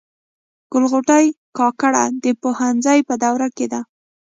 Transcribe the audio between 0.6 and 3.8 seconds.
ګل غوټۍ کاکړه د پوهنځي په دوره کي